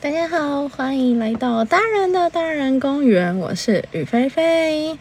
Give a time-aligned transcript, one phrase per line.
[0.00, 4.96] 大家好，欢迎来到大人的大人公园，我是雨菲菲。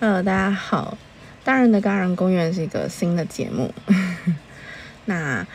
[0.00, 0.98] Hello，大家好，
[1.44, 3.72] 大人的大人公园是一个新的节目。
[5.06, 5.46] 那，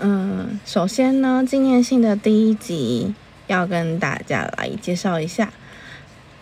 [0.00, 3.14] 嗯，首先呢，纪念性的第一集
[3.46, 5.52] 要跟大家来介绍一下，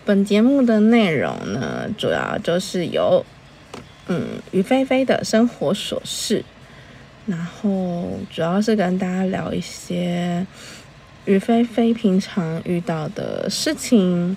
[0.03, 3.23] 本节目的内容呢，主要就是由，
[4.07, 6.43] 嗯，雨菲菲的生活琐事。
[7.27, 10.45] 然后主要是跟大家聊一些
[11.25, 14.35] 于菲菲平常遇到的事情。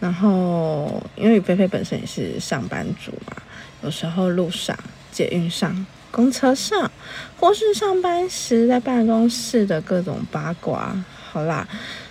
[0.00, 3.36] 然后，因为于菲菲本身也是上班族嘛，
[3.84, 4.76] 有时候路上、
[5.12, 6.90] 捷运上、公车上，
[7.38, 10.92] 或是上班时在办公室的各种八卦。
[11.30, 11.68] 好啦，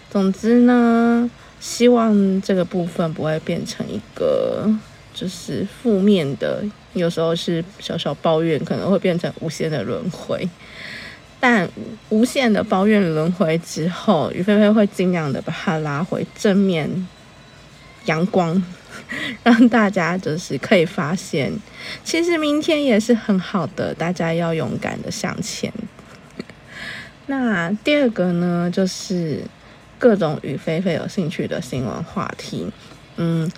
[0.10, 4.74] 总之呢，希望这个部分不会变成一个
[5.14, 6.64] 就是负面的。
[6.94, 10.48] 有时候是小小抱怨，可能会变成无限的轮回。
[11.42, 11.68] 但
[12.10, 17.08] 无限的抱怨轮回之后，于菲菲会尽量的把它拉回正面
[18.06, 18.64] 阳光，
[19.44, 21.52] 让大家就是可以发现，
[22.04, 23.94] 其实明天也是很好的。
[23.94, 25.74] 大家要勇敢的向前。
[27.26, 29.44] 那第二个呢，就是
[29.98, 32.72] 各种与菲菲有兴趣的新闻话题，
[33.18, 33.52] 嗯。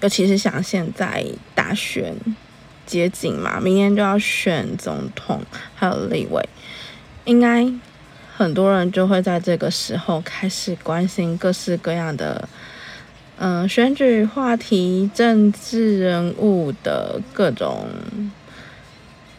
[0.00, 2.12] 尤其是像现在大选
[2.86, 5.40] 接近嘛，明年就要选总统，
[5.74, 6.48] 还有立委，
[7.24, 7.66] 应该
[8.36, 12.48] 很多人就会在这个时候开始关心各式各样的，
[13.38, 17.88] 嗯，选举话题、政治人物的各种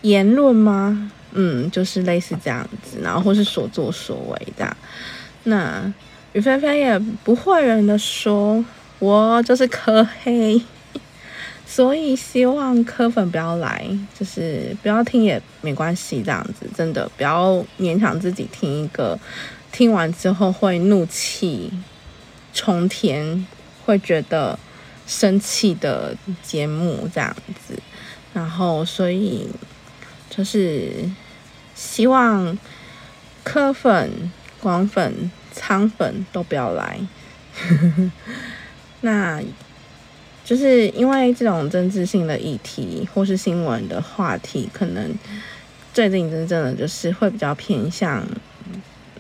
[0.02, 1.11] 言论吗？
[1.33, 4.77] 嗯，就是类似这样子，然后或是所作所为这样。
[5.44, 5.94] 那
[6.33, 8.64] 于菲菲也不会人的说。
[8.99, 10.61] 我就是可黑，
[11.76, 19.18] 所以希望科粉不要来，就是不要听也没关系，这样子真的不要勉强自己听一个，
[19.72, 21.73] 听完之后会怒气
[22.54, 23.48] 冲天，
[23.83, 24.60] 会觉得
[25.08, 27.36] 生气的节目这样
[27.67, 27.73] 子。
[28.36, 29.50] 然后所以
[30.30, 31.10] 就是
[31.73, 32.56] 希望
[33.44, 34.32] 科粉、
[34.62, 37.00] 广粉、仓粉都不要来。
[39.02, 39.42] 那，
[40.43, 45.14] 就是因为这种政治性的议题或是新闻的话题，可能
[45.93, 48.26] 最近真正的就是会比较偏向，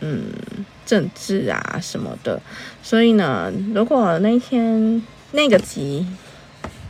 [0.01, 0.25] 嗯，
[0.85, 2.41] 政治啊什么的。
[2.81, 5.01] 所以呢，如果那天
[5.31, 6.05] 那个集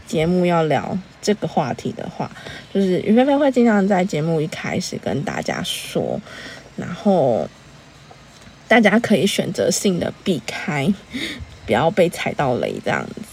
[0.08, 2.32] 节目要聊这个话题的话，
[2.74, 6.20] 就是于菲菲会尽量在节目一开始跟大家说，
[6.76, 7.48] 然后
[8.68, 10.94] 大家可以选择性的避开。
[11.66, 13.33] 不要被踩到雷这样子。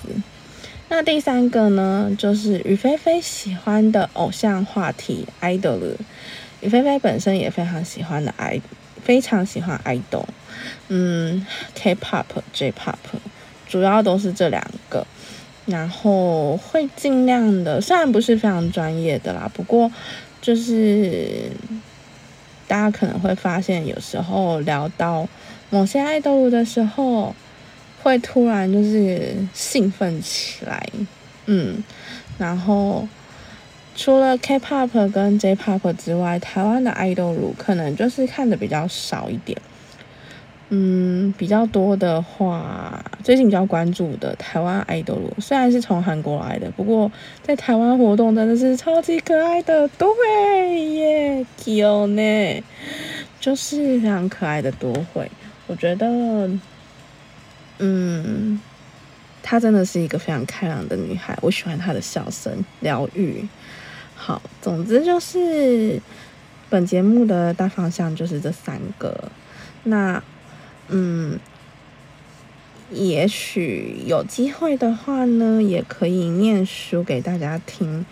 [0.93, 5.78] 那第三个呢，就是于菲菲喜欢的偶像话题，idol。
[6.61, 8.61] 于菲菲本身也非常喜欢的 i，
[9.01, 10.25] 非常喜欢 idol。
[10.89, 11.47] 嗯
[11.77, 12.97] ，K-pop、J-pop，
[13.69, 15.06] 主要都是这两个。
[15.65, 19.93] 然后会尽量的，虽然不是非常专业的啦，不过
[20.43, 21.53] 就是
[22.67, 25.28] 大家可能会发现，有时候聊到
[25.71, 27.33] 某些 idol 的时候。
[28.03, 30.88] 会突然就是兴奋起来，
[31.44, 31.84] 嗯，
[32.38, 33.06] 然后
[33.94, 39.60] 除了 K-pop 跟 J-pop 之外，台湾的 idol 可能就是看的比较少一点，
[40.71, 47.12] 嗯，比较多的话，最近比较关注的台湾 idol 虽然是从韩国来的，不过
[47.43, 50.09] 在台湾活动真的是超级可爱的，对
[50.94, 52.62] 耶，Q 呢，
[53.39, 55.31] 就是非常可爱的多会，
[55.66, 56.49] 我觉得。
[57.81, 58.61] 嗯，
[59.43, 63.49] 她真的是一个非常开朗的女孩，我喜欢她的笑声，疗愈。
[64.15, 66.01] 好，总之就是
[66.69, 69.33] 本节目的大方向就是这三个。
[69.85, 70.23] 那，
[70.89, 71.39] 嗯，
[72.91, 78.05] 也许有机会的话呢，也可以念书给大家听，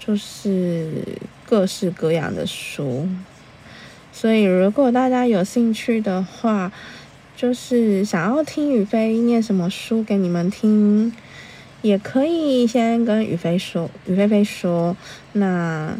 [0.00, 0.90] 就是
[1.46, 3.08] 各式各样的书。
[4.12, 6.72] 所以，如果大家有兴趣的话，
[7.36, 11.12] 就是想要听宇飞念什么书给你们听，
[11.82, 14.96] 也可以先跟宇飞说，宇菲菲说，
[15.32, 15.96] 那，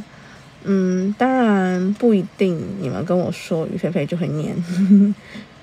[0.63, 4.55] 嗯，当然不一定，你们跟我说，宇菲菲就会念，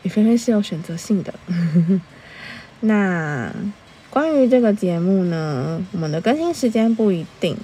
[0.03, 1.33] 宇菲菲是有选择性的。
[2.81, 3.51] 那
[4.09, 7.57] 关于这个节目呢，我们的更新时间不一定，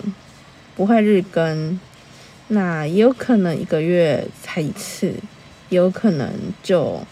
[0.75, 1.77] 不会日更，
[2.47, 5.13] 那也有可能一个月才一次，
[5.67, 6.31] 也有可能
[6.63, 7.05] 就。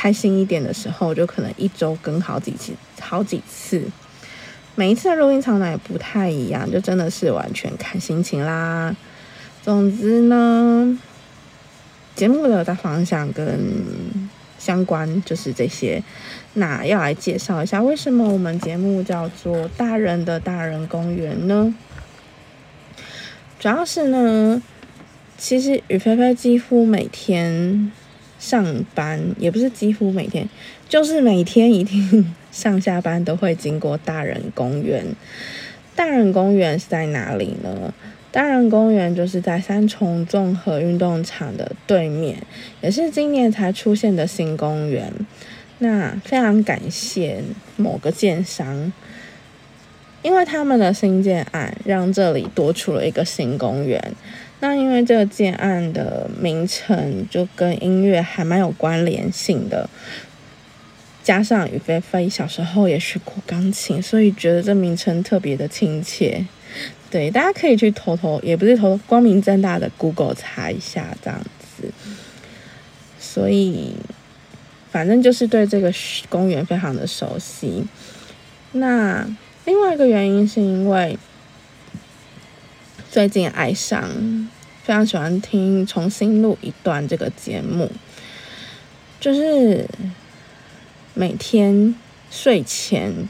[0.00, 3.84] 开心一点的时候，就可能一周更好几次，好几次。
[4.74, 8.96] 每一次的录音场呢也不太一样，就真的是完全看心情啦。
[9.62, 10.98] 总之呢，
[12.16, 13.60] 节目的大方向跟
[14.58, 16.02] 相关就是这些。
[16.54, 21.74] 那要来介绍一下，为什么我们节目叫做“大人的大人公园”呢？
[23.58, 24.62] 主要是呢，
[25.36, 27.92] 其实雨菲菲几乎每天
[28.40, 30.48] 上班，也不是几乎每天，
[30.88, 35.06] 就是每天一定上下班都会经过大人公园。
[35.94, 37.94] 大人公园是在哪里呢？
[38.32, 42.38] 大人公园就是在三重综合运动场的对面，
[42.80, 45.12] 也是今年才出现的新公园。
[45.78, 47.42] 那非常感谢
[47.76, 48.92] 某个建商。
[50.22, 54.14] 因为他们的新建案让这里多出了一个新公园，
[54.60, 59.88] 那因为这个建案的名称就跟音乐还蛮有关联性的，
[61.22, 66.44] 加上雨菲菲小时候也学过钢琴，所以觉得这名称特别的亲切。
[67.10, 71.90] 对，大家可以去偷偷，也不是偷，光明正大的 Google 查一下这样子。
[73.18, 73.94] 所以，
[74.92, 75.90] 反正就是对这个
[76.28, 77.86] 公园非常的熟悉。
[78.72, 79.26] 那。
[79.64, 81.18] 另外一个原因是因为
[83.10, 84.08] 最近爱上，
[84.82, 87.90] 非常喜欢听重新录一段这个节目，
[89.20, 89.86] 就是
[91.14, 91.94] 每天
[92.30, 93.28] 睡前，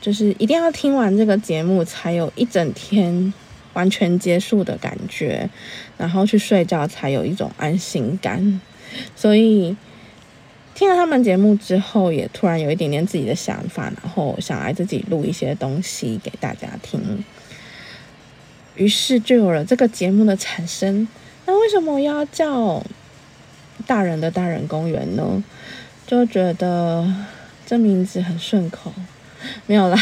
[0.00, 3.32] 就是一定要听完这个节目，才有一整天
[3.74, 5.50] 完全结束的感觉，
[5.98, 8.60] 然后去睡觉才有一种安心感，
[9.14, 9.76] 所以。
[10.80, 17.22] 听了他们节目之后，也突然有一点点自己的想法，然后想来自己录一些东西给大家听，
[18.76, 21.06] 于是就有了这个节目的产生。
[21.44, 22.82] 那为什么要叫
[23.86, 25.44] 大人的大人公园呢？
[26.06, 27.06] 就觉得
[27.66, 28.90] 这名字很顺口，
[29.66, 29.98] 没有啦。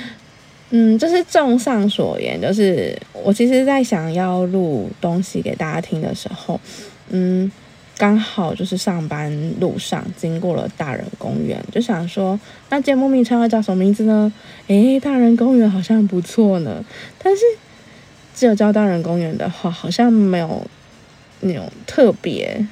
[0.70, 6.58] 嗯，就是综上所言，就是我其实在想要录东西给大家听的时候，
[7.10, 7.52] 嗯。
[7.98, 12.38] 刚好就是上班路上经过了大人公园，就想说，
[12.68, 14.30] 那节目名称要叫什么名字呢？
[14.66, 16.84] 诶，大人公园好像不错呢。
[17.18, 17.42] 但是
[18.34, 20.66] 只有叫大人公园的话，好像没有
[21.40, 22.66] 那种特别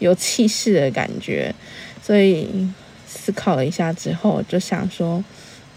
[0.00, 1.54] 有气势的感觉。
[2.02, 2.68] 所以
[3.06, 5.22] 思考了一下之后，就想说，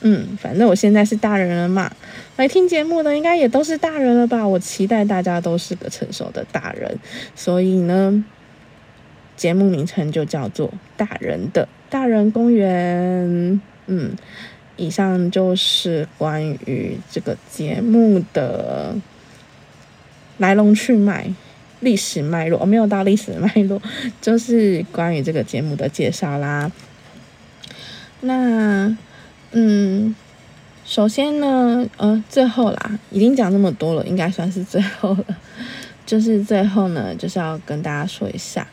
[0.01, 1.91] 嗯，反正我现在是大人了嘛，
[2.37, 4.47] 来听节目的应该也都是大人了吧？
[4.47, 6.97] 我期待大家都是个成熟的大人，
[7.35, 8.25] 所以呢。
[9.35, 13.25] 节目名称就叫做《大人的大人公园》。
[13.87, 14.15] 嗯，
[14.77, 18.95] 以上就是关于这个节目的
[20.37, 21.33] 来龙去脉、
[21.81, 22.59] 历史脉络。
[22.59, 23.81] 我没有到历史脉络，
[24.21, 26.71] 就是关于这个节目的介绍啦。
[28.21, 28.97] 那，
[29.51, 30.15] 嗯，
[30.85, 35.37] 首先呢，呃，最后啦，已经讲那么多了，应该算是最后了。
[36.05, 38.65] 就是最后呢，就是要跟大家说一下。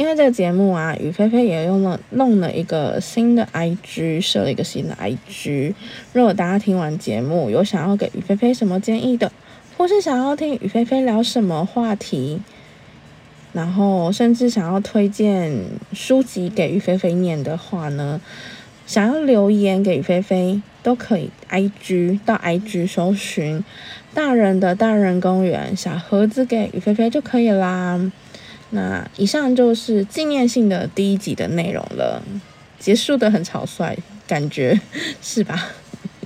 [0.00, 5.74] 因为这个节目啊，雨菲菲也用了弄了一个新的 IG，设了一个新的 IG。
[6.14, 9.30] 如果大家听完节目有想要给雨菲菲什么建议的，
[9.76, 12.40] 或是想要听雨菲菲聊什么话题，
[13.52, 15.54] 然后甚至想要推荐
[15.92, 18.18] 书籍给雨菲菲念的话呢，
[18.86, 23.62] 想要留言给雨菲菲都可以，IG 到 IG 搜寻
[24.14, 28.10] “大人的大人公园”小盒子给雨菲菲就可以啦。
[28.70, 32.22] 那以上就是纪念性的第一集的内容了，
[32.78, 33.96] 结束的很草率，
[34.26, 34.80] 感觉
[35.20, 35.68] 是吧？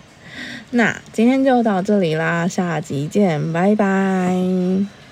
[0.71, 5.03] 那今天就到这里啦，下集见，拜拜。